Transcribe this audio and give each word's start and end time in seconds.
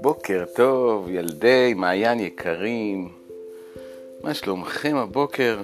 בוקר 0.00 0.44
טוב, 0.54 1.08
ילדי 1.08 1.74
מעיין 1.76 2.20
יקרים, 2.20 3.08
מה 4.22 4.34
שלומכם 4.34 4.96
הבוקר? 4.96 5.62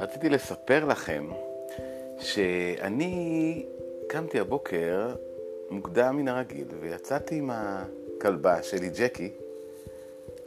רציתי 0.00 0.28
לספר 0.28 0.84
לכם 0.84 1.28
שאני 2.20 3.66
קמתי 4.08 4.40
הבוקר 4.40 5.14
מוקדם 5.70 6.16
מן 6.16 6.28
הרגיל 6.28 6.68
ויצאתי 6.80 7.34
עם 7.34 7.50
הכלבה 7.52 8.62
שלי, 8.62 8.90
ג'קי, 8.98 9.30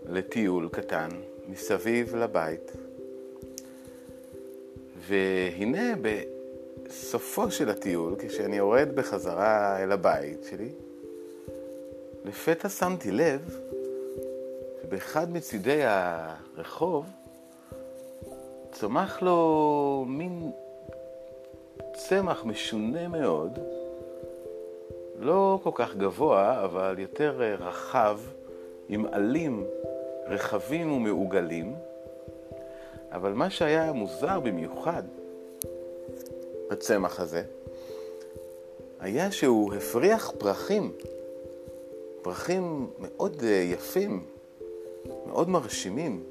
לטיול 0.06 0.70
קטן 0.72 1.10
מסביב 1.48 2.16
לבית. 2.16 2.72
והנה 5.12 5.94
בסופו 6.02 7.52
של 7.52 7.70
הטיול, 7.70 8.16
כשאני 8.20 8.58
יורד 8.58 8.96
בחזרה 8.96 9.84
אל 9.84 9.92
הבית 9.92 10.44
שלי, 10.50 10.70
לפתע 12.26 12.70
שמתי 12.70 13.12
לב 13.12 13.60
שבאחד 14.82 15.32
מצידי 15.34 15.82
הרחוב 15.84 17.06
צמח 18.72 19.22
לו 19.22 20.06
מין 20.08 20.52
צמח 21.94 22.46
משונה 22.46 23.08
מאוד, 23.08 23.60
לא 25.20 25.60
כל 25.64 25.72
כך 25.74 25.96
גבוה, 25.96 26.64
אבל 26.64 26.96
יותר 27.00 27.56
רחב, 27.60 28.20
עם 28.90 29.06
עלים 29.12 29.66
רחבים 30.28 30.92
ומעוגלים. 30.92 31.76
אבל 33.12 33.34
מה 33.34 33.50
שהיה 33.50 33.92
מוזר 33.92 34.40
במיוחד 34.40 35.04
בצמח 36.70 37.20
הזה, 37.20 37.44
היה 39.00 39.32
שהוא 39.32 39.74
הפריח 39.74 40.32
פרחים, 40.38 40.92
פרחים 42.22 42.90
מאוד 43.00 43.44
יפים, 43.44 44.26
מאוד 45.28 45.50
מרשימים, 45.50 46.24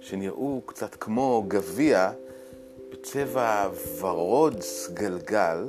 שנראו 0.00 0.60
קצת 0.66 0.94
כמו 0.94 1.44
גביע 1.48 2.10
בצבע 2.90 3.68
ורוד 4.00 4.60
סגלגל, 4.60 5.68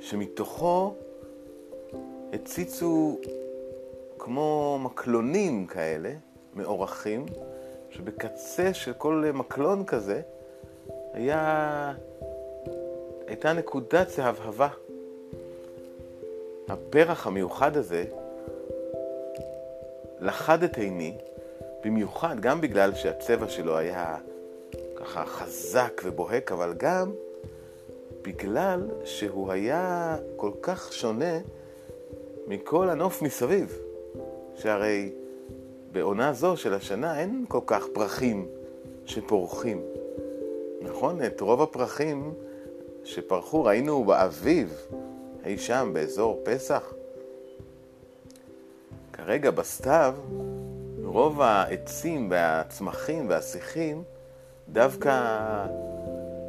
שמתוכו 0.00 0.94
הציצו 2.32 3.18
כמו 4.18 4.78
מקלונים 4.82 5.66
כאלה, 5.66 6.12
מאורחים, 6.54 7.26
שבקצה 7.92 8.74
של 8.74 8.92
כל 8.92 9.24
מקלון 9.34 9.84
כזה 9.84 10.20
היה, 11.12 11.92
הייתה 13.26 13.52
נקודת 13.52 14.08
זהבהבה. 14.08 14.68
הפרח 16.68 17.26
המיוחד 17.26 17.76
הזה 17.76 18.04
לחד 20.20 20.62
את 20.62 20.76
עיני, 20.76 21.16
במיוחד 21.84 22.40
גם 22.40 22.60
בגלל 22.60 22.94
שהצבע 22.94 23.48
שלו 23.48 23.76
היה 23.76 24.16
ככה 24.96 25.24
חזק 25.26 26.00
ובוהק, 26.04 26.52
אבל 26.52 26.74
גם 26.76 27.12
בגלל 28.22 28.88
שהוא 29.04 29.52
היה 29.52 30.16
כל 30.36 30.50
כך 30.62 30.92
שונה 30.92 31.38
מכל 32.46 32.88
הנוף 32.90 33.22
מסביב, 33.22 33.78
שהרי 34.54 35.12
בעונה 35.92 36.32
זו 36.32 36.56
של 36.56 36.74
השנה 36.74 37.20
אין 37.20 37.44
כל 37.48 37.60
כך 37.66 37.84
פרחים 37.92 38.48
שפורחים. 39.06 39.82
נכון? 40.82 41.24
את 41.24 41.40
רוב 41.40 41.62
הפרחים 41.62 42.34
שפרחו 43.04 43.64
ראינו 43.64 44.04
באביב, 44.04 44.86
אי 45.44 45.58
שם, 45.58 45.90
באזור 45.92 46.40
פסח. 46.44 46.92
כרגע 49.12 49.50
בסתיו, 49.50 50.14
רוב 51.04 51.40
העצים 51.40 52.30
והצמחים 52.30 53.28
והשיחים 53.28 54.02
דווקא 54.68 55.66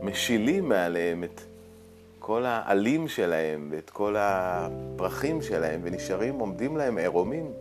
משילים 0.01 0.69
מעליהם 0.69 1.23
את 1.23 1.41
כל 2.19 2.45
העלים 2.45 3.07
שלהם 3.07 3.69
ואת 3.71 3.89
כל 3.89 4.15
הפרחים 4.17 5.41
שלהם 5.41 5.81
ונשארים, 5.83 6.39
עומדים 6.39 6.77
להם 6.77 6.97
עירומים. 6.97 7.53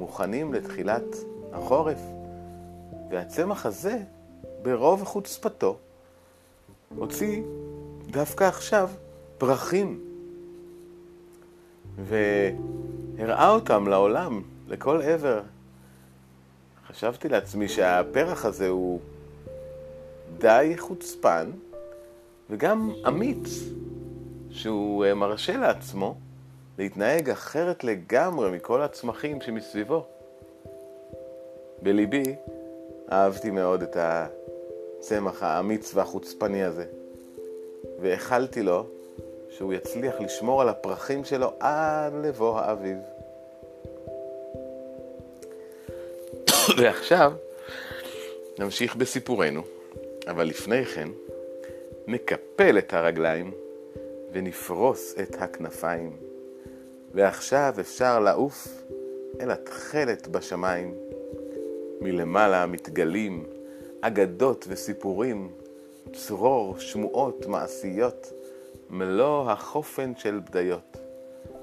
מוכנים 0.00 0.54
לתחילת 0.54 1.16
החורף. 1.52 1.98
והצמח 3.10 3.66
הזה, 3.66 3.98
ברוב 4.62 5.04
חוצפתו, 5.04 5.78
הוציא 6.96 7.42
דווקא 8.06 8.44
עכשיו 8.44 8.90
פרחים, 9.38 10.00
והראה 11.96 13.50
אותם 13.50 13.88
לעולם, 13.88 14.42
לכל 14.68 15.02
עבר. 15.02 15.42
חשבתי 16.86 17.28
לעצמי 17.28 17.68
שהפרח 17.68 18.44
הזה 18.44 18.68
הוא 18.68 19.00
די 20.38 20.74
חוצפן 20.78 21.50
וגם 22.50 22.92
אמיץ, 23.08 23.48
שהוא 24.50 25.06
מרשה 25.14 25.56
לעצמו 25.56 26.14
להתנהג 26.80 27.30
אחרת 27.30 27.84
לגמרי 27.84 28.50
מכל 28.50 28.82
הצמחים 28.82 29.40
שמסביבו. 29.40 30.04
בליבי 31.82 32.34
אהבתי 33.12 33.50
מאוד 33.50 33.82
את 33.82 33.96
הצמח 33.96 35.42
האמיץ 35.42 35.94
והחוצפני 35.94 36.64
הזה, 36.64 36.84
והחלתי 38.00 38.62
לו 38.62 38.86
שהוא 39.50 39.72
יצליח 39.72 40.14
לשמור 40.20 40.62
על 40.62 40.68
הפרחים 40.68 41.24
שלו 41.24 41.52
עד 41.60 42.12
לבוא 42.24 42.60
האביב. 42.60 42.98
ועכשיו 46.78 47.32
נמשיך 48.58 48.96
בסיפורנו, 48.96 49.62
אבל 50.28 50.44
לפני 50.44 50.84
כן 50.84 51.08
נקפל 52.06 52.78
את 52.78 52.92
הרגליים 52.92 53.50
ונפרוס 54.32 55.14
את 55.22 55.36
הכנפיים. 55.38 56.29
ועכשיו 57.14 57.74
אפשר 57.80 58.20
לעוף 58.20 58.68
אל 59.40 59.50
התכלת 59.50 60.28
בשמיים. 60.28 60.94
מלמעלה 62.00 62.66
מתגלים 62.66 63.44
אגדות 64.00 64.64
וסיפורים, 64.68 65.50
צרור, 66.12 66.78
שמועות, 66.78 67.46
מעשיות, 67.46 68.32
מלוא 68.90 69.50
החופן 69.50 70.12
של 70.16 70.40
בדיות, 70.44 70.96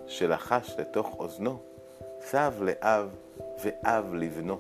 שלחש 0.07 0.75
לתוך 0.79 1.15
אוזנו, 1.19 1.57
סב 2.21 2.53
לאב 2.61 3.09
ואב 3.63 4.13
לבנו. 4.13 4.57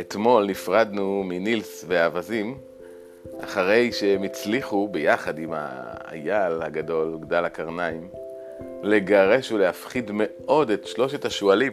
אתמול 0.00 0.46
נפרדנו 0.46 1.22
מנילס 1.26 1.84
והאווזים, 1.88 2.58
אחרי 3.40 3.92
שהם 3.92 4.22
הצליחו 4.22 4.88
ביחד 4.88 5.38
עם 5.38 5.52
האייל 5.52 6.62
הגדול, 6.62 7.18
גדל 7.20 7.44
הקרניים, 7.44 8.08
לגרש 8.82 9.52
ולהפחיד 9.52 10.10
מאוד 10.14 10.70
את 10.70 10.86
שלושת 10.86 11.24
השועלים. 11.24 11.72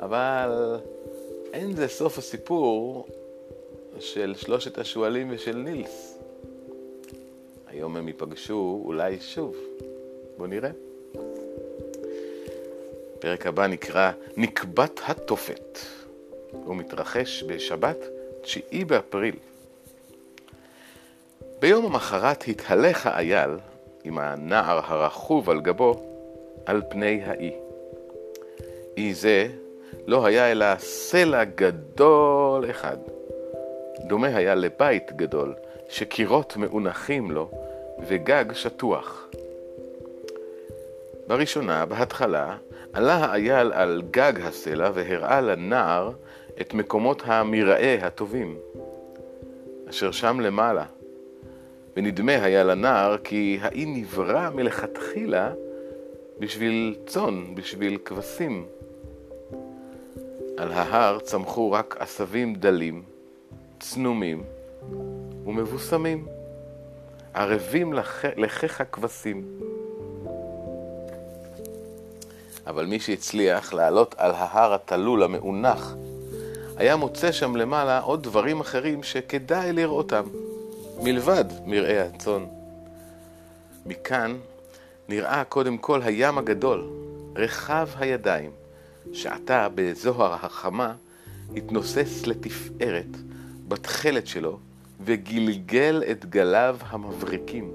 אבל 0.00 0.76
אין 1.52 1.76
זה 1.76 1.88
סוף 1.88 2.18
הסיפור 2.18 3.06
של 4.00 4.34
שלושת 4.36 4.78
השועלים 4.78 5.28
ושל 5.30 5.56
נילס. 5.56 6.18
היום 7.66 7.96
הם 7.96 8.08
ייפגשו 8.08 8.82
אולי 8.84 9.20
שוב. 9.20 9.56
בואו 10.36 10.48
נראה. 10.48 10.70
הפרק 13.16 13.46
הבא 13.46 13.66
נקרא 13.66 14.12
נקבת 14.36 15.00
התופת. 15.06 15.78
הוא 16.50 16.76
מתרחש 16.76 17.42
בשבת, 17.42 17.96
9 18.42 18.60
באפריל. 18.86 19.34
ביום 21.60 21.86
המחרת 21.86 22.44
התהלך 22.48 23.06
האייל 23.06 23.50
עם 24.04 24.18
הנער 24.18 24.80
הרכוב 24.84 25.50
על 25.50 25.60
גבו 25.60 25.94
על 26.66 26.82
פני 26.88 27.22
האי. 27.24 27.52
אי 28.96 29.14
זה 29.14 29.46
לא 30.06 30.26
היה 30.26 30.52
אלא 30.52 30.66
סלע 30.78 31.44
גדול 31.44 32.70
אחד. 32.70 32.96
דומה 34.06 34.28
היה 34.28 34.54
לבית 34.54 35.12
גדול, 35.12 35.54
שקירות 35.88 36.56
מאונחים 36.56 37.30
לו 37.30 37.50
וגג 38.06 38.44
שטוח. 38.52 39.28
בראשונה, 41.26 41.86
בהתחלה, 41.86 42.56
עלה 42.92 43.14
האייל 43.14 43.72
על 43.72 44.02
גג 44.10 44.32
הסלע 44.42 44.90
והראה 44.94 45.40
לנער 45.40 46.10
את 46.60 46.74
מקומות 46.74 47.22
המרעה 47.26 47.94
הטובים, 47.94 48.56
אשר 49.90 50.10
שם 50.10 50.40
למעלה, 50.40 50.84
ונדמה 51.98 52.32
היה 52.32 52.64
לנער 52.64 53.16
כי 53.24 53.58
האי 53.62 53.84
נברא 53.86 54.50
מלכתחילה 54.54 55.52
בשביל 56.38 56.96
צאן, 57.06 57.54
בשביל 57.54 57.98
כבשים. 58.04 58.66
על 60.56 60.72
ההר 60.72 61.18
צמחו 61.18 61.72
רק 61.72 61.96
עשבים 61.98 62.54
דלים, 62.54 63.02
צנומים 63.80 64.42
ומבוסמים, 65.46 66.26
ערבים 67.34 67.92
לח... 67.92 68.24
לחיך 68.36 68.80
הכבשים. 68.80 69.44
אבל 72.66 72.86
מי 72.86 73.00
שהצליח 73.00 73.72
לעלות 73.72 74.14
על 74.18 74.30
ההר 74.30 74.74
התלול 74.74 75.22
המאונח, 75.22 75.94
היה 76.76 76.96
מוצא 76.96 77.32
שם 77.32 77.56
למעלה 77.56 78.00
עוד 78.00 78.22
דברים 78.22 78.60
אחרים 78.60 79.02
שכדאי 79.02 79.72
לראותם, 79.72 80.24
מלבד 81.00 81.44
מרעה 81.66 82.04
הצאן. 82.04 82.46
מכאן 83.86 84.36
נראה 85.08 85.44
קודם 85.44 85.78
כל 85.78 86.02
הים 86.02 86.38
הגדול, 86.38 86.90
רחב 87.36 87.88
הידיים, 87.98 88.50
שעתה 89.12 89.68
בזוהר 89.74 90.34
החמה 90.34 90.94
התנוסס 91.56 92.26
לתפארת 92.26 93.16
בתכלת 93.68 94.26
שלו 94.26 94.58
וגלגל 95.04 96.02
את 96.10 96.24
גליו 96.26 96.76
המבריקים. 96.88 97.72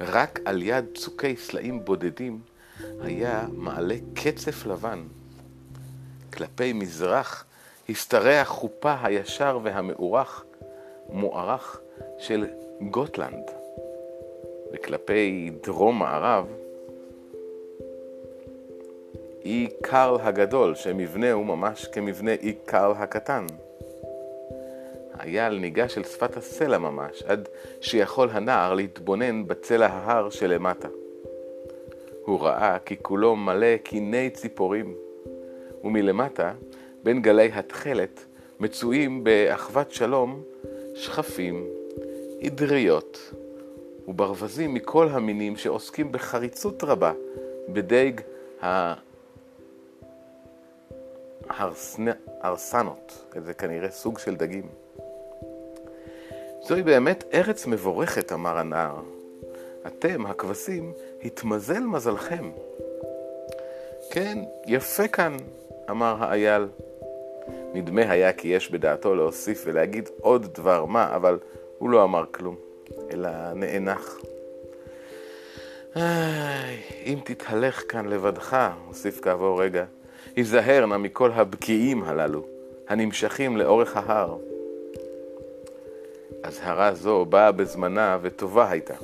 רק 0.00 0.40
על 0.44 0.62
יד 0.62 0.84
צוקי 0.94 1.36
סלעים 1.36 1.84
בודדים 1.84 2.40
היה 3.00 3.46
מעלה 3.52 3.96
קצף 4.14 4.66
לבן. 4.66 5.02
כלפי 6.32 6.72
מזרח 6.72 7.44
השתרע 7.88 8.44
חופה 8.44 8.94
הישר 9.02 9.58
והמאורך, 9.62 10.44
מוארך 11.12 11.80
של 12.18 12.46
גוטלנד, 12.80 13.50
וכלפי 14.72 15.50
דרום 15.62 15.98
מערב 15.98 16.46
אי 19.44 19.68
קרל 19.82 20.16
הגדול, 20.20 20.74
שמבנהו 20.74 21.44
ממש 21.44 21.86
כמבנה 21.86 22.32
אי 22.32 22.54
קרל 22.64 22.92
הקטן. 22.96 23.46
האייל 25.14 25.58
ניגש 25.58 25.98
אל 25.98 26.04
שפת 26.04 26.36
הסלע 26.36 26.78
ממש, 26.78 27.22
עד 27.22 27.48
שיכול 27.80 28.28
הנער 28.32 28.74
להתבונן 28.74 29.46
בצלע 29.46 29.86
ההר 29.86 30.30
שלמטה. 30.30 30.88
הוא 32.24 32.40
ראה 32.40 32.78
כי 32.78 32.96
כולו 33.02 33.36
מלא 33.36 33.76
קיני 33.76 34.30
ציפורים, 34.30 34.94
ומלמטה, 35.84 36.52
בין 37.02 37.22
גלי 37.22 37.50
התכלת, 37.54 38.24
מצויים 38.60 39.24
באחוות 39.24 39.92
שלום 39.92 40.42
שכפים, 40.94 41.66
עדריות 42.42 43.32
וברווזים 44.08 44.74
מכל 44.74 45.08
המינים 45.08 45.56
שעוסקים 45.56 46.12
בחריצות 46.12 46.84
רבה 46.84 47.12
בדייג 47.68 48.20
ההרסנות, 52.40 53.24
זה 53.44 53.54
כנראה 53.54 53.90
סוג 53.90 54.18
של 54.18 54.36
דגים. 54.36 54.68
זוהי 56.62 56.82
באמת 56.82 57.24
ארץ 57.34 57.66
מבורכת, 57.66 58.32
אמר 58.32 58.58
הנער. 58.58 59.02
אתם, 59.86 60.26
הכבשים, 60.26 60.92
התמזל 61.24 61.80
מזלכם. 61.80 62.50
כן, 64.10 64.38
יפה 64.66 65.08
כאן, 65.08 65.36
אמר 65.90 66.16
האייל. 66.18 66.66
נדמה 67.74 68.10
היה 68.10 68.32
כי 68.32 68.48
יש 68.48 68.70
בדעתו 68.70 69.14
להוסיף 69.14 69.62
ולהגיד 69.66 70.08
עוד 70.20 70.54
דבר 70.54 70.84
מה, 70.84 71.16
אבל 71.16 71.38
הוא 71.78 71.90
לא 71.90 72.04
אמר 72.04 72.24
כלום, 72.30 72.56
אלא 73.10 73.30
נאנח. 73.54 74.18
אם 77.06 77.18
תתהלך 77.24 77.82
כאן 77.88 78.06
לבדך, 78.06 78.70
הוסיף 78.86 79.20
כעבור 79.20 79.62
רגע, 79.62 79.84
היזהר 80.36 80.86
נא 80.86 80.96
מכל 80.96 81.30
הבקיעים 81.32 82.04
הללו, 82.04 82.46
הנמשכים 82.88 83.56
לאורך 83.56 83.96
ההר. 83.96 84.36
אזהרה 86.42 86.94
זו 86.94 87.24
באה 87.24 87.52
בזמנה 87.52 88.18
וטובה 88.22 88.70
הייתה, 88.70 88.94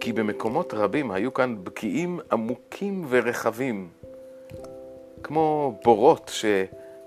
כי 0.00 0.12
במקומות 0.12 0.74
רבים 0.74 1.10
היו 1.10 1.34
כאן 1.34 1.56
בקיעים 1.64 2.20
עמוקים 2.32 3.06
ורחבים, 3.08 3.88
כמו 5.22 5.78
בורות 5.84 6.30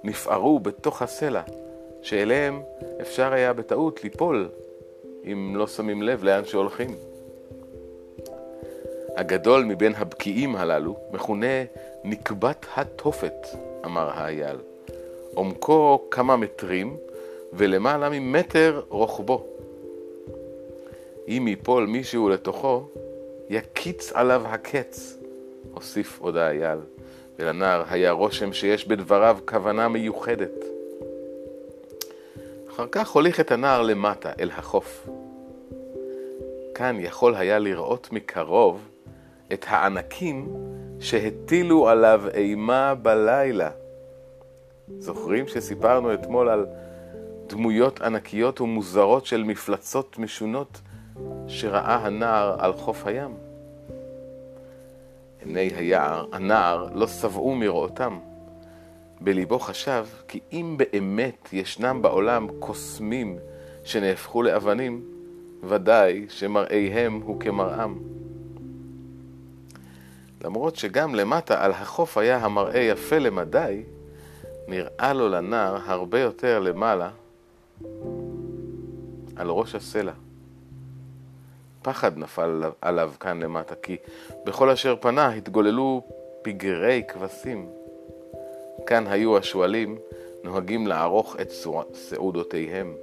שנפערו 0.03 0.59
בתוך 0.59 1.01
הסלע, 1.01 1.41
שאליהם 2.01 2.61
אפשר 3.01 3.33
היה 3.33 3.53
בטעות 3.53 4.03
ליפול, 4.03 4.49
אם 5.25 5.53
לא 5.55 5.67
שמים 5.67 6.01
לב 6.01 6.23
לאן 6.23 6.45
שהולכים. 6.45 6.95
הגדול 9.17 9.63
מבין 9.63 9.93
הבקיעים 9.95 10.55
הללו 10.55 10.95
מכונה 11.11 11.63
נקבת 12.03 12.65
התופת, 12.75 13.47
אמר 13.85 14.09
האייל. 14.13 14.55
עומקו 15.33 16.07
כמה 16.11 16.37
מטרים 16.37 16.97
ולמעלה 17.53 18.09
ממטר 18.09 18.81
רוחבו. 18.89 19.45
אם 21.27 21.47
ייפול 21.47 21.85
מישהו 21.85 22.29
לתוכו, 22.29 22.83
יקיץ 23.49 24.11
עליו 24.13 24.41
הקץ, 24.45 25.17
הוסיף 25.73 26.21
עוד 26.21 26.37
האייל, 26.37 26.79
ולנער 27.39 27.83
היה 27.89 28.11
רושם 28.11 28.53
שיש 28.53 28.87
בדבריו 28.87 29.37
כוונה 29.45 29.87
מיוחדת. 29.87 30.65
אחר 32.69 32.87
כך 32.91 33.09
הוליך 33.09 33.39
את 33.39 33.51
הנער 33.51 33.81
למטה, 33.81 34.31
אל 34.39 34.51
החוף. 34.51 35.07
כאן 36.75 36.97
יכול 36.99 37.35
היה 37.35 37.59
לראות 37.59 38.09
מקרוב 38.11 38.81
את 39.53 39.65
הענקים 39.67 40.49
שהטילו 40.99 41.89
עליו 41.89 42.21
אימה 42.33 42.95
בלילה. 42.95 43.69
זוכרים 44.99 45.47
שסיפרנו 45.47 46.13
אתמול 46.13 46.49
על 46.49 46.65
דמויות 47.47 48.01
ענקיות 48.01 48.61
ומוזרות 48.61 49.25
של 49.25 49.43
מפלצות 49.43 50.17
משונות 50.17 50.81
שראה 51.47 51.95
הנער 51.95 52.55
על 52.59 52.73
חוף 52.73 53.07
הים? 53.07 53.48
עיני 55.45 55.69
היער, 55.75 56.25
הנער 56.31 56.87
לא 56.93 57.07
שבעו 57.07 57.55
מראותם. 57.55 58.19
בליבו 59.21 59.59
חשב 59.59 60.05
כי 60.27 60.39
אם 60.51 60.75
באמת 60.77 61.49
ישנם 61.53 62.01
בעולם 62.01 62.47
קוסמים 62.59 63.37
שנהפכו 63.83 64.43
לאבנים, 64.43 65.03
ודאי 65.63 66.25
שמראיהם 66.29 67.21
הוא 67.23 67.39
כמראם. 67.39 67.97
למרות 70.43 70.75
שגם 70.75 71.15
למטה 71.15 71.65
על 71.65 71.71
החוף 71.71 72.17
היה 72.17 72.37
המראה 72.37 72.79
יפה 72.79 73.19
למדי, 73.19 73.83
נראה 74.67 75.13
לו 75.13 75.29
לנער 75.29 75.77
הרבה 75.85 76.19
יותר 76.19 76.59
למעלה 76.59 77.09
על 79.35 79.49
ראש 79.49 79.75
הסלע. 79.75 80.11
פחד 81.81 82.17
נפל 82.17 82.63
עליו 82.81 83.11
כאן 83.19 83.43
למטה, 83.43 83.75
כי 83.75 83.97
בכל 84.45 84.69
אשר 84.69 84.95
פנה 84.99 85.33
התגוללו 85.33 86.01
פגרי 86.41 87.03
כבשים. 87.07 87.69
כאן 88.85 89.07
היו 89.07 89.37
השועלים 89.37 89.97
נוהגים 90.43 90.87
לערוך 90.87 91.35
את 91.41 91.51
סעודותיהם. 91.93 92.95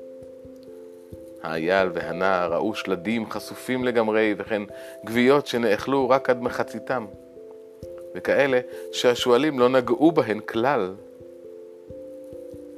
האייל 1.43 1.89
והנער 1.95 2.55
ראו 2.55 2.75
שלדים 2.75 3.31
חשופים 3.31 3.85
לגמרי, 3.85 4.35
וכן 4.39 4.63
גוויות 5.05 5.47
שנאכלו 5.47 6.09
רק 6.09 6.31
עד 6.31 6.43
מחציתם. 6.43 7.07
וכאלה 8.15 8.61
שהשועלים 8.93 9.59
לא 9.59 9.69
נגעו 9.69 10.13
בהן 10.13 10.41
כלל. 10.41 10.95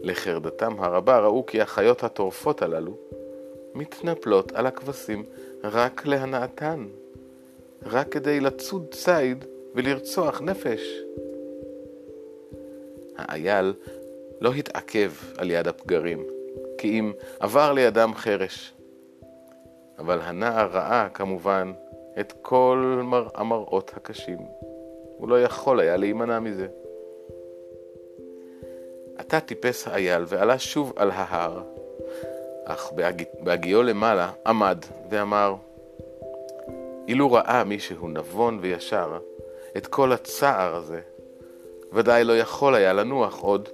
לחרדתם 0.00 0.74
הרבה 0.78 1.18
ראו 1.18 1.46
כי 1.46 1.60
החיות 1.60 2.04
הטורפות 2.04 2.62
הללו 2.62 2.96
מתנפלות 3.74 4.52
על 4.52 4.66
הכבשים 4.66 5.24
רק 5.64 6.06
להנאתן, 6.06 6.86
רק 7.82 8.08
כדי 8.08 8.40
לצוד 8.40 8.86
ציד 8.94 9.44
ולרצוח 9.74 10.40
נפש. 10.40 11.00
האייל 13.16 13.74
לא 14.40 14.52
התעכב 14.52 15.10
על 15.36 15.50
יד 15.50 15.68
הפגרים, 15.68 16.26
כי 16.78 17.00
אם 17.00 17.12
עבר 17.40 17.72
לידם 17.72 18.12
חרש. 18.14 18.74
אבל 19.98 20.20
הנער 20.20 20.68
ראה 20.72 21.08
כמובן 21.14 21.72
את 22.20 22.32
כל 22.42 23.02
המראות 23.34 23.92
הקשים. 23.96 24.38
הוא 25.16 25.28
לא 25.28 25.42
יכול 25.42 25.80
היה 25.80 25.96
להימנע 25.96 26.38
מזה. 26.38 26.66
עתה 29.16 29.40
טיפס 29.40 29.88
האייל 29.88 30.22
ועלה 30.26 30.58
שוב 30.58 30.92
על 30.96 31.10
ההר, 31.10 31.62
אך 32.68 32.92
בהגיעו 33.40 33.82
למעלה 33.82 34.30
עמד 34.46 34.78
ואמר, 35.10 35.54
אילו 37.08 37.32
ראה 37.32 37.64
מישהו 37.64 38.08
נבון 38.08 38.58
וישר 38.62 39.18
את 39.76 39.86
כל 39.86 40.12
הצער 40.12 40.74
הזה, 40.74 41.00
ודאי 41.92 42.24
לא 42.24 42.38
יכול 42.38 42.74
היה 42.74 42.92
לנוח 42.92 43.40
עוד 43.40 43.68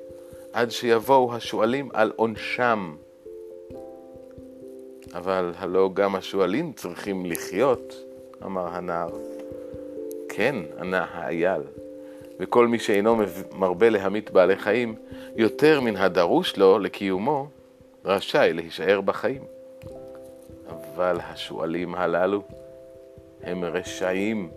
עד 0.52 0.70
שיבואו 0.70 1.34
השועלים 1.34 1.88
על 1.92 2.12
עונשם. 2.16 2.94
אבל 5.14 5.52
הלא 5.58 5.90
גם 5.94 6.14
השועלים 6.14 6.72
צריכים 6.72 7.26
לחיות, 7.26 7.94
אמר 8.44 8.68
הנער. 8.68 9.10
כן, 10.28 10.56
ענה 10.80 11.06
האייל, 11.10 11.60
וכל 12.40 12.68
מי 12.68 12.78
שאינו 12.78 13.16
מרבה 13.52 13.90
להמית 13.90 14.30
בעלי 14.30 14.56
חיים 14.56 14.94
יותר 15.36 15.80
מן 15.80 15.96
הדרוש 15.96 16.56
לו 16.56 16.78
לקיומו, 16.78 17.46
רשאי 18.04 18.52
להישאר 18.52 19.00
בחיים. 19.00 19.44
אבל 20.68 21.20
השועלים 21.20 21.94
הללו 21.94 22.42
הם 23.42 23.64
רשעים. 23.64 24.50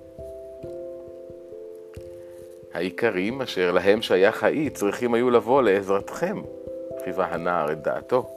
האיכרים 2.74 3.42
אשר 3.42 3.72
להם 3.72 4.02
שייך 4.02 4.44
האי 4.44 4.70
צריכים 4.70 5.14
היו 5.14 5.30
לבוא 5.30 5.62
לעזרתכם, 5.62 6.42
חיווה 7.04 7.26
הנער 7.26 7.72
את 7.72 7.82
דעתו. 7.82 8.30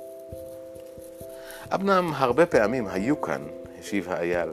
אמנם 1.74 2.10
הרבה 2.14 2.46
פעמים 2.46 2.86
היו 2.86 3.20
כאן, 3.20 3.42
השיב 3.80 4.08
האייל, 4.08 4.48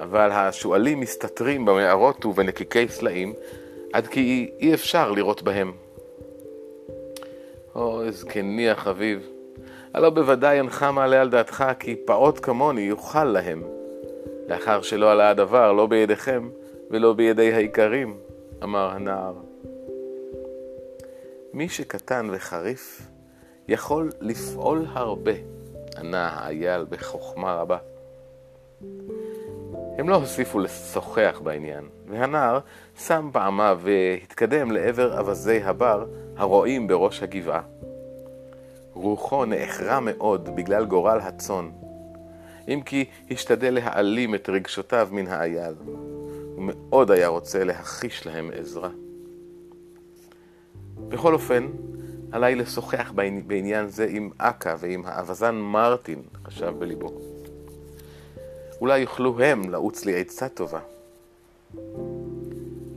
אבל 0.00 0.30
השועלים 0.32 1.00
מסתתרים 1.00 1.64
במערות 1.64 2.24
ובנקיקי 2.24 2.88
סלעים, 2.88 3.32
עד 3.92 4.06
כי 4.06 4.50
אי 4.58 4.74
אפשר 4.74 5.10
לראות 5.10 5.42
בהם. 5.42 5.72
או, 7.74 8.10
זקני 8.10 8.70
החביב, 8.70 9.37
הלא 9.94 10.10
בוודאי 10.10 10.58
אינך 10.58 10.82
מעלה 10.82 11.20
על 11.20 11.30
דעתך 11.30 11.64
כי 11.78 11.96
פעוט 12.04 12.38
כמוני 12.42 12.80
יוכל 12.80 13.24
להם, 13.24 13.62
לאחר 14.48 14.82
שלא 14.82 15.12
עלה 15.12 15.30
הדבר 15.30 15.72
לא 15.72 15.86
בידיכם 15.86 16.48
ולא 16.90 17.12
בידי 17.12 17.52
האיכרים, 17.52 18.16
אמר 18.62 18.90
הנער. 18.90 19.34
מי 21.52 21.68
שקטן 21.68 22.28
וחריף 22.32 23.02
יכול 23.68 24.10
לפעול 24.20 24.86
הרבה, 24.92 25.32
ענה 25.98 26.28
האייל 26.28 26.86
בחוכמה 26.88 27.54
רבה. 27.54 27.78
הם 29.98 30.08
לא 30.08 30.14
הוסיפו 30.14 30.58
לשוחח 30.58 31.40
בעניין, 31.44 31.84
והנער 32.08 32.58
שם 32.98 33.30
פעמיו 33.32 33.80
והתקדם 33.82 34.70
לעבר 34.70 35.18
אווזי 35.18 35.62
הבר 35.62 36.06
הרועים 36.36 36.86
בראש 36.86 37.22
הגבעה. 37.22 37.77
רוחו 39.00 39.44
נאחרה 39.44 40.00
מאוד 40.00 40.56
בגלל 40.56 40.84
גורל 40.84 41.18
הצאן, 41.20 41.70
אם 42.68 42.80
כי 42.84 43.04
השתדל 43.30 43.74
להעלים 43.74 44.34
את 44.34 44.48
רגשותיו 44.48 45.08
מן 45.12 45.26
האייל. 45.26 45.74
הוא 46.54 46.64
מאוד 46.66 47.10
היה 47.10 47.28
רוצה 47.28 47.64
להחיש 47.64 48.26
להם 48.26 48.50
עזרה. 48.54 48.90
בכל 51.08 51.34
אופן, 51.34 51.66
עליי 52.32 52.54
לשוחח 52.54 53.12
בעניין 53.46 53.88
זה 53.88 54.06
עם 54.10 54.30
אכה 54.38 54.74
ועם 54.78 55.02
האווזן 55.06 55.54
מרטין, 55.54 56.22
חשב 56.44 56.74
בליבו. 56.78 57.18
אולי 58.80 58.98
יוכלו 58.98 59.40
הם 59.40 59.70
לעוץ 59.70 60.04
לי 60.04 60.20
עצה 60.20 60.48
טובה. 60.48 60.80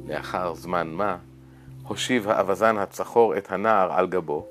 לאחר 0.07 0.53
זמן 0.53 0.87
מה, 0.87 1.17
הושיב 1.87 2.29
האווזן 2.29 2.77
הצחור 2.77 3.37
את 3.37 3.51
הנער 3.51 3.93
על 3.93 4.07
גבו, 4.07 4.47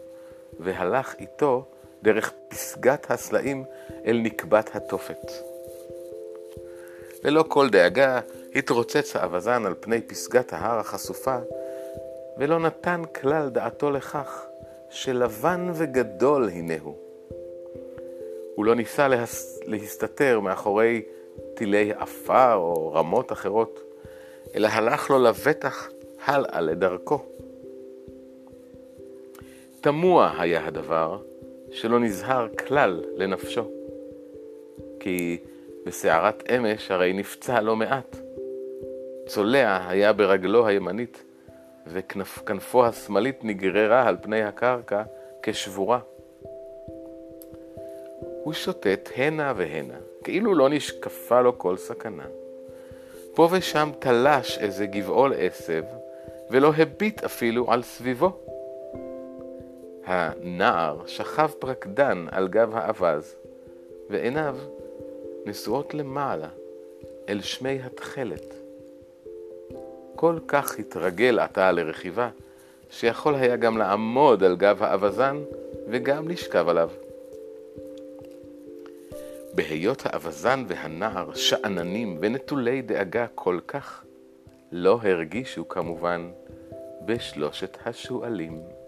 והלך 0.63 1.15
איתו 1.19 1.65
דרך 2.03 2.33
פסגת 2.49 3.11
הסלעים 3.11 3.65
אל 4.07 4.21
נקבת 4.23 4.77
התופת. 4.77 5.33
ללא 7.25 7.45
כל 7.49 7.71
דאגה 7.71 8.21
התרוצץ 8.55 9.17
האווזן 9.17 9.67
על 9.67 9.75
פני 9.81 10.01
פסגת 10.01 10.53
ההר 10.53 10.79
החשופה, 10.79 11.37
ולא 12.39 12.59
נתן 12.59 13.03
כלל 13.21 13.49
דעתו 13.49 13.91
לכך 13.91 14.47
שלבן 14.91 15.71
וגדול 15.75 16.49
הנהו. 16.49 16.97
הוא 18.55 18.65
לא 18.65 18.75
ניסה 18.75 19.09
להס... 19.09 19.61
להסתתר 19.67 20.41
מאחורי 20.41 21.03
טילי 21.55 21.93
עפר 21.93 22.55
או 22.55 22.93
רמות 22.93 23.33
אחרות, 23.33 23.81
אלא 24.55 24.69
הלך 24.69 25.11
לו 25.11 25.19
לבטח 25.19 25.89
הלאה 26.25 26.61
לדרכו. 26.61 27.23
תמוה 29.81 30.35
היה 30.39 30.67
הדבר 30.67 31.19
שלא 31.71 32.01
נזהר 32.01 32.49
כלל 32.49 33.05
לנפשו, 33.17 33.71
כי 35.01 35.39
בסערת 35.87 36.51
אמש 36.51 36.91
הרי 36.91 37.13
נפצע 37.13 37.61
לא 37.61 37.77
מעט. 37.77 38.17
צולע 39.27 39.89
היה 39.89 40.13
ברגלו 40.13 40.67
הימנית, 40.67 41.25
וכנפו 41.87 42.87
השמאלית 42.87 43.45
נגררה 43.45 44.09
על 44.09 44.17
פני 44.23 44.43
הקרקע 44.43 45.03
כשבורה. 45.43 45.99
הוא 48.43 48.53
שוטט 48.53 49.11
הנה 49.17 49.53
והנה, 49.57 49.95
כאילו 50.25 50.55
לא 50.55 50.69
נשקפה 50.69 51.41
לו 51.41 51.59
כל 51.59 51.77
סכנה. 51.77 52.27
פה 53.35 53.49
ושם 53.53 53.91
תלש 53.99 54.59
איזה 54.59 54.87
גבעול 54.87 55.33
עשב, 55.39 55.85
ולא 56.51 56.73
הביט 56.79 57.25
אפילו 57.25 57.73
על 57.73 57.83
סביבו. 57.83 58.50
הנער 60.11 61.07
שכב 61.07 61.51
פרקדן 61.59 62.27
על 62.31 62.49
גב 62.49 62.75
האווז, 62.75 63.35
ועיניו 64.11 64.57
נשואות 65.47 65.95
למעלה, 65.95 66.49
אל 67.29 67.41
שמי 67.41 67.81
התכלת. 67.85 68.55
כל 70.17 70.39
כך 70.49 70.79
התרגל 70.79 71.39
עתה 71.39 71.73
לרכיבה, 71.73 72.29
שיכול 72.91 73.35
היה 73.35 73.57
גם 73.57 73.79
לעמוד 73.79 74.45
על 74.45 74.57
גב 74.57 74.83
האווזן 74.83 75.43
וגם 75.89 76.29
לשכב 76.29 76.69
עליו. 76.69 76.91
בהיות 79.55 80.03
האווזן 80.07 80.65
והנער 80.69 81.35
שאננים 81.35 82.19
ונטולי 82.21 82.83
דאגה 82.83 83.27
כל 83.35 83.59
כך, 83.67 84.05
לא 84.73 84.99
הרגישו 85.03 85.69
כמובן 85.69 86.31
בשלושת 87.05 87.77
השועלים. 87.87 88.80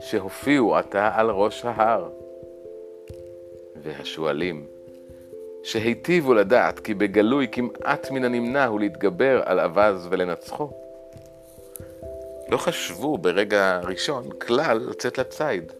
שהופיעו 0.00 0.76
עתה 0.76 1.10
על 1.14 1.30
ראש 1.30 1.64
ההר. 1.64 2.08
והשועלים, 3.82 4.66
שהיטיבו 5.62 6.34
לדעת 6.34 6.80
כי 6.80 6.94
בגלוי 6.94 7.48
כמעט 7.52 8.10
מן 8.10 8.24
הנמנע 8.24 8.66
הוא 8.66 8.80
להתגבר 8.80 9.42
על 9.44 9.60
אווז 9.60 10.06
ולנצחו, 10.10 10.70
לא 12.48 12.56
חשבו 12.56 13.18
ברגע 13.18 13.80
ראשון 13.84 14.24
כלל 14.38 14.78
לצאת 14.90 15.18
לציד. 15.18 15.72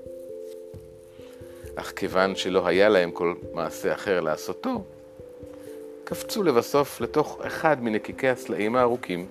אך 1.76 1.92
כיוון 1.96 2.36
שלא 2.36 2.66
היה 2.66 2.88
להם 2.88 3.10
כל 3.10 3.34
מעשה 3.52 3.94
אחר 3.94 4.20
לעשותו, 4.20 4.84
קפצו 6.04 6.42
לבסוף 6.42 7.00
לתוך 7.00 7.40
אחד 7.46 7.82
מנקיקי 7.82 8.28
הסלעים 8.28 8.76
הארוכים, 8.76 9.26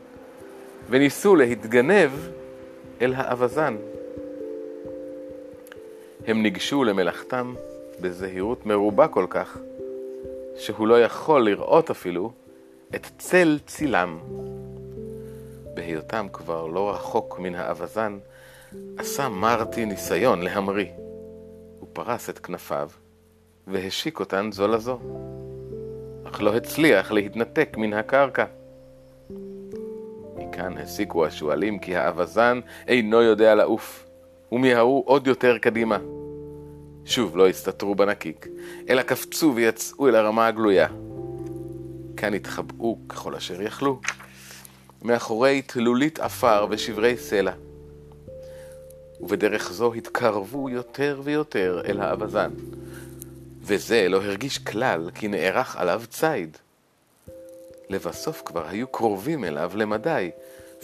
וניסו 0.89 1.35
להתגנב 1.35 2.11
אל 3.01 3.13
האווזן. 3.13 3.75
הם 6.27 6.41
ניגשו 6.41 6.84
למלאכתם 6.84 7.53
בזהירות 8.01 8.65
מרובה 8.65 9.08
כל 9.08 9.25
כך, 9.29 9.58
שהוא 10.58 10.88
לא 10.88 11.01
יכול 11.01 11.46
לראות 11.46 11.89
אפילו 11.89 12.32
את 12.96 13.08
צל 13.17 13.60
צילם. 13.65 14.20
בהיותם 15.74 16.27
כבר 16.34 16.67
לא 16.67 16.91
רחוק 16.91 17.39
מן 17.39 17.55
האווזן, 17.55 18.17
עשה 18.98 19.29
מרטי 19.29 19.86
ניסיון 19.86 20.41
להמריא. 20.41 20.91
הוא 21.79 21.88
פרס 21.94 22.29
את 22.29 22.39
כנפיו 22.39 22.89
והשיק 23.67 24.20
אותן 24.20 24.50
זו 24.51 24.67
לזו, 24.67 25.00
אך 26.24 26.41
לא 26.41 26.55
הצליח 26.55 27.12
להתנתק 27.12 27.77
מן 27.77 27.94
הקרקע. 27.94 28.46
מכאן 30.36 30.77
הסיקו 30.77 31.25
השועלים 31.25 31.79
כי 31.79 31.96
האווזן 31.96 32.60
אינו 32.88 33.22
יודע 33.22 33.55
לעוף, 33.55 34.04
ומיהרו 34.51 35.03
עוד 35.07 35.27
יותר 35.27 35.57
קדימה. 35.57 35.97
שוב 37.05 37.37
לא 37.37 37.47
הסתתרו 37.47 37.95
בנקיק, 37.95 38.47
אלא 38.89 39.01
קפצו 39.01 39.53
ויצאו 39.55 40.07
אל 40.07 40.15
הרמה 40.15 40.47
הגלויה. 40.47 40.87
כאן 42.17 42.33
התחבאו 42.33 42.97
ככל 43.09 43.35
אשר 43.35 43.61
יכלו, 43.61 43.99
מאחורי 45.01 45.61
תלולית 45.61 46.19
עפר 46.19 46.67
ושברי 46.69 47.17
סלע. 47.17 47.51
ובדרך 49.19 49.71
זו 49.71 49.93
התקרבו 49.93 50.69
יותר 50.69 51.21
ויותר 51.23 51.81
אל 51.85 51.99
האווזן, 52.01 52.51
וזה 53.61 54.09
לא 54.09 54.17
הרגיש 54.17 54.57
כלל 54.57 55.09
כי 55.15 55.27
נערך 55.27 55.75
עליו 55.75 56.01
ציד. 56.09 56.57
לבסוף 57.89 58.41
כבר 58.45 58.67
היו 58.67 58.87
קרובים 58.87 59.43
אליו 59.43 59.71
למדי, 59.75 60.31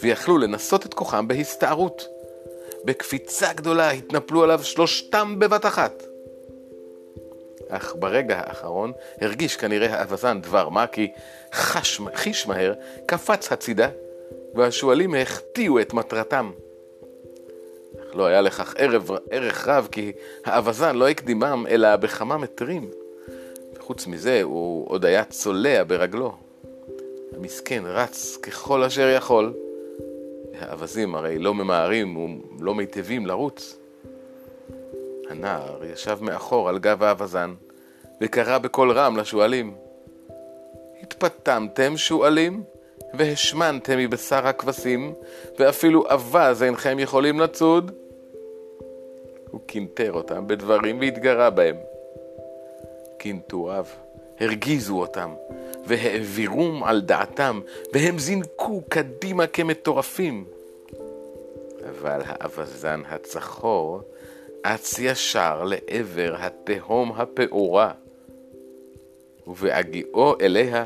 ויכלו 0.00 0.38
לנסות 0.38 0.86
את 0.86 0.94
כוחם 0.94 1.28
בהסתערות. 1.28 2.04
בקפיצה 2.84 3.52
גדולה 3.52 3.90
התנפלו 3.90 4.42
עליו 4.42 4.60
שלושתם 4.62 5.38
בבת 5.38 5.66
אחת. 5.66 6.02
אך 7.68 7.94
ברגע 7.98 8.38
האחרון 8.38 8.92
הרגיש 9.20 9.56
כנראה 9.56 9.94
האווזן 9.94 10.40
דבר 10.40 10.68
מה 10.68 10.86
כי 10.86 11.12
חש, 11.54 12.00
חיש 12.14 12.46
מהר 12.46 12.74
קפץ 13.06 13.52
הצידה 13.52 13.88
והשועלים 14.54 15.14
החטיאו 15.14 15.80
את 15.80 15.92
מטרתם. 15.92 16.50
אך 18.00 18.16
לא 18.16 18.26
היה 18.26 18.40
לכך 18.40 18.74
ערב, 18.78 19.10
ערך 19.30 19.68
רב 19.68 19.88
כי 19.92 20.12
האווזן 20.44 20.96
לא 20.96 21.08
הקדימם 21.08 21.66
אלא 21.68 21.96
בכמה 21.96 22.36
מטרים. 22.36 22.90
וחוץ 23.76 24.06
מזה 24.06 24.42
הוא 24.42 24.86
עוד 24.88 25.04
היה 25.04 25.24
צולע 25.24 25.84
ברגלו. 25.86 26.32
המסכן 27.36 27.82
רץ 27.86 28.36
ככל 28.42 28.84
אשר 28.84 29.08
יכול. 29.08 29.54
האווזים 30.62 31.14
הרי 31.14 31.38
לא 31.38 31.54
ממהרים 31.54 32.40
ולא 32.58 32.74
מיטבים 32.74 33.26
לרוץ. 33.26 33.78
הנער 35.30 35.84
ישב 35.84 36.18
מאחור 36.20 36.68
על 36.68 36.78
גב 36.78 37.02
האווזן, 37.02 37.54
וקרא 38.20 38.58
בקול 38.58 38.92
רם 38.92 39.16
לשועלים. 39.16 39.74
התפתמתם 41.02 41.96
שועלים, 41.96 42.62
והשמנתם 43.14 43.98
מבשר 43.98 44.46
הכבשים, 44.46 45.14
ואפילו 45.58 46.06
אווז 46.10 46.62
אינכם 46.62 46.98
יכולים 46.98 47.40
לצוד? 47.40 47.90
הוא 49.50 49.60
קינטר 49.66 50.12
אותם 50.12 50.46
בדברים 50.46 51.00
והתגרה 51.00 51.50
בהם. 51.50 51.76
קינטוריו 53.18 53.84
הרגיזו 54.42 55.00
אותם, 55.00 55.30
והעבירום 55.86 56.84
על 56.84 57.00
דעתם, 57.00 57.60
והם 57.92 58.18
זינקו 58.18 58.82
קדימה 58.88 59.46
כמטורפים. 59.46 60.44
אבל 61.90 62.20
האווזן 62.24 63.02
הצחור 63.08 64.00
אץ 64.62 64.98
ישר 64.98 65.64
לעבר 65.64 66.34
התהום 66.38 67.12
הפעורה, 67.12 67.92
ובהגיעו 69.46 70.34
אליה 70.40 70.84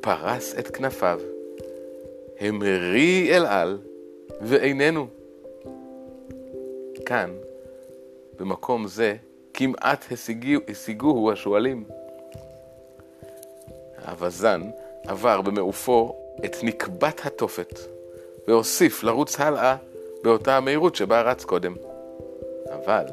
פרס 0.00 0.54
את 0.58 0.76
כנפיו. 0.76 1.20
המריא 2.40 3.36
אל 3.36 3.46
על, 3.46 3.78
ואיננו. 4.40 5.06
כאן, 7.06 7.30
במקום 8.38 8.86
זה, 8.86 9.16
כמעט 9.54 10.12
השיגו, 10.12 10.60
השיגוהו 10.68 11.32
השועלים. 11.32 11.84
האווזן 14.04 14.62
עבר 15.06 15.40
במעופו 15.40 16.16
את 16.44 16.56
נקבת 16.62 17.20
התופת, 17.26 17.78
והוסיף 18.48 19.02
לרוץ 19.02 19.40
הלאה 19.40 19.76
באותה 20.22 20.56
המהירות 20.56 20.94
שבה 20.96 21.22
רץ 21.22 21.44
קודם. 21.44 21.74
אבל, 22.72 23.04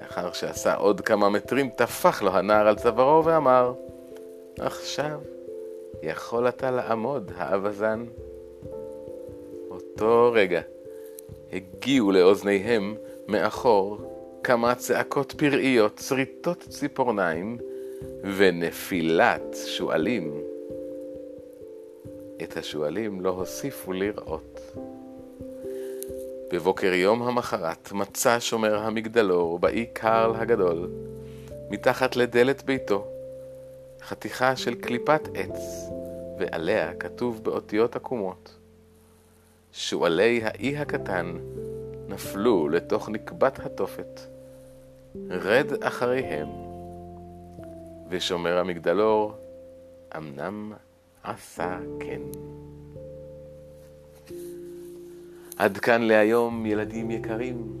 לאחר 0.00 0.32
שעשה 0.32 0.74
עוד 0.74 1.00
כמה 1.00 1.28
מטרים, 1.28 1.70
טפח 1.70 2.22
לו 2.22 2.30
הנער 2.30 2.68
על 2.68 2.76
צווארו 2.76 3.24
ואמר, 3.24 3.72
עכשיו 4.60 5.20
יכול 6.02 6.48
אתה 6.48 6.70
לעמוד, 6.70 7.32
האווזן. 7.36 8.04
אותו 9.70 10.32
רגע 10.34 10.60
הגיעו 11.52 12.12
לאוזניהם 12.12 12.96
מאחור 13.28 13.98
כמה 14.44 14.74
צעקות 14.74 15.32
פראיות, 15.32 16.00
שריטות 16.08 16.58
ציפורניים 16.58 17.58
ונפילת 18.36 19.56
שועלים. 19.66 20.42
את 22.42 22.56
השועלים 22.56 23.20
לא 23.20 23.30
הוסיפו 23.30 23.92
לראות. 23.92 24.60
בבוקר 26.52 26.92
יום 26.92 27.22
המחרת 27.22 27.92
מצא 27.92 28.40
שומר 28.40 28.78
המגדלור 28.78 29.58
באי 29.58 29.86
קרל 29.92 30.34
הגדול, 30.36 30.90
מתחת 31.70 32.16
לדלת 32.16 32.64
ביתו, 32.64 33.06
חתיכה 34.02 34.56
של 34.56 34.74
קליפת 34.74 35.20
עץ, 35.34 35.90
ועליה 36.38 36.94
כתוב 36.94 37.44
באותיות 37.44 37.96
עקומות: 37.96 38.54
שועלי 39.72 40.40
האי 40.44 40.76
הקטן 40.76 41.36
נפלו 42.08 42.68
לתוך 42.68 43.08
נקבת 43.08 43.58
התופת. 43.66 44.20
רד 45.30 45.82
אחריהם. 45.82 46.65
ושומר 48.08 48.58
המגדלור 48.58 49.32
אמנם 50.16 50.72
עשה 51.22 51.78
כן. 52.00 52.20
עד 55.56 55.78
כאן 55.78 56.02
להיום, 56.02 56.66
ילדים 56.66 57.10
יקרים. 57.10 57.72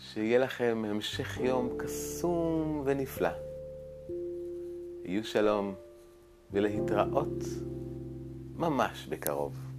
שיהיה 0.00 0.38
לכם 0.38 0.82
המשך 0.86 1.40
יום 1.40 1.68
קסום 1.78 2.82
ונפלא. 2.84 3.28
יהיו 5.04 5.24
שלום 5.24 5.74
ולהתראות 6.52 7.44
ממש 8.56 9.06
בקרוב. 9.06 9.69